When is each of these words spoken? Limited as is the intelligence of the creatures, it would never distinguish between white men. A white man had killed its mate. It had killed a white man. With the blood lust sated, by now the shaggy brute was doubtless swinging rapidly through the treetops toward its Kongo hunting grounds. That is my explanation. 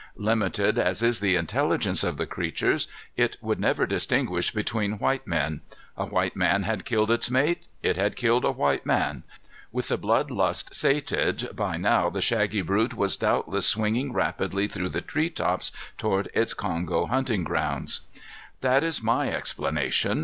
Limited 0.17 0.79
as 0.79 1.03
is 1.03 1.19
the 1.19 1.35
intelligence 1.35 2.03
of 2.03 2.17
the 2.17 2.25
creatures, 2.25 2.87
it 3.15 3.37
would 3.39 3.59
never 3.59 3.85
distinguish 3.85 4.49
between 4.49 4.97
white 4.97 5.27
men. 5.27 5.61
A 5.95 6.07
white 6.07 6.35
man 6.35 6.63
had 6.63 6.85
killed 6.85 7.11
its 7.11 7.29
mate. 7.29 7.65
It 7.83 7.97
had 7.97 8.15
killed 8.15 8.43
a 8.43 8.49
white 8.49 8.83
man. 8.83 9.21
With 9.71 9.89
the 9.89 9.99
blood 9.99 10.31
lust 10.31 10.73
sated, 10.73 11.55
by 11.55 11.77
now 11.77 12.09
the 12.09 12.19
shaggy 12.19 12.63
brute 12.63 12.95
was 12.95 13.15
doubtless 13.15 13.67
swinging 13.67 14.11
rapidly 14.11 14.67
through 14.67 14.89
the 14.89 15.01
treetops 15.01 15.71
toward 15.99 16.31
its 16.33 16.55
Kongo 16.55 17.05
hunting 17.05 17.43
grounds. 17.43 17.99
That 18.61 18.83
is 18.83 19.03
my 19.03 19.29
explanation. 19.31 20.19